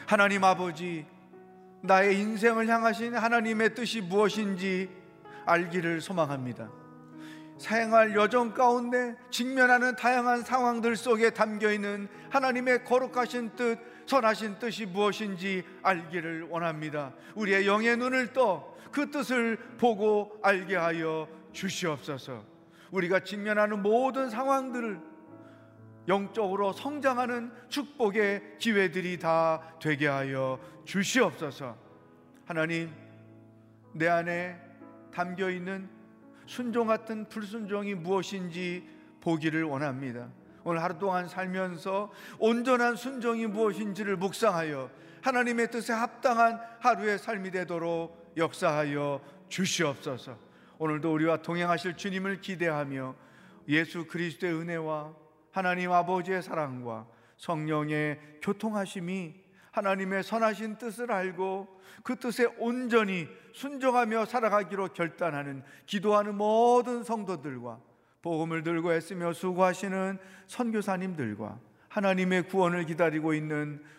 하나님 0.07 0.43
아버지 0.43 1.05
나의 1.81 2.19
인생을 2.19 2.67
향하신 2.67 3.15
하나님의 3.15 3.75
뜻이 3.75 4.01
무엇인지 4.01 4.89
알기를 5.45 6.01
소망합니다. 6.01 6.69
생활 7.57 8.15
여정 8.15 8.53
가운데 8.53 9.15
직면하는 9.31 9.95
다양한 9.95 10.43
상황들 10.43 10.95
속에 10.95 11.31
담겨 11.31 11.71
있는 11.71 12.07
하나님의 12.29 12.83
거룩하신 12.83 13.55
뜻, 13.55 13.79
선하신 14.05 14.59
뜻이 14.59 14.85
무엇인지 14.85 15.63
알기를 15.81 16.47
원합니다. 16.49 17.13
우리의 17.35 17.67
영의 17.67 17.97
눈을 17.97 18.33
떠 18.33 18.76
그 18.97 19.11
뜻을 19.11 19.57
보고 19.77 20.39
알게 20.41 20.75
하여 20.75 21.27
주시옵소서. 21.51 22.43
우리가 22.89 23.19
직면하는 23.19 23.83
모든 23.83 24.27
상황들을 24.27 24.99
영적으로 26.07 26.73
성장하는 26.73 27.51
축복의 27.69 28.57
기회들이 28.57 29.19
다 29.19 29.61
되게 29.79 30.07
하여 30.07 30.59
주시옵소서. 30.85 31.77
하나님, 32.45 32.91
내 33.93 34.07
안에 34.07 34.59
담겨 35.13 35.51
있는 35.51 35.87
순종 36.47 36.87
같은 36.87 37.29
불순종이 37.29 37.93
무엇인지 37.93 38.89
보기를 39.21 39.63
원합니다. 39.63 40.27
오늘 40.63 40.81
하루 40.81 40.97
동안 40.97 41.27
살면서 41.27 42.11
온전한 42.39 42.95
순종이 42.95 43.45
무엇인지를 43.45 44.17
묵상하여 44.17 44.89
하나님의 45.21 45.69
뜻에 45.69 45.93
합당한 45.93 46.59
하루의 46.79 47.19
삶이 47.19 47.51
되도록 47.51 48.26
역사하여 48.37 49.19
주시옵소서. 49.49 50.37
오늘도 50.77 51.11
우리와 51.13 51.41
동행하실 51.41 51.97
주님을 51.97 52.41
기대하며 52.41 53.15
예수 53.67 54.05
그리스도의 54.05 54.53
은혜와 54.53 55.13
하나님 55.51 55.91
아버지의 55.91 56.43
사랑과 56.43 57.07
성령의 57.37 58.19
교통하심이 58.41 59.33
하나님의 59.71 60.23
선하신 60.23 60.77
뜻을 60.77 61.11
알고 61.11 61.67
그 62.03 62.15
뜻에 62.15 62.45
온전히 62.57 63.27
순종하며 63.53 64.25
살아가기로 64.25 64.89
결단하는 64.89 65.63
기도하는 65.85 66.35
모든 66.35 67.03
성도들과 67.03 67.79
복음을 68.21 68.63
들고 68.63 68.93
애쓰며 68.93 69.33
수고하시는 69.33 70.17
선교사님들과 70.47 71.59
하나님의 71.89 72.43
구원을 72.43 72.85
기다리고 72.85 73.33
있는 73.33 73.83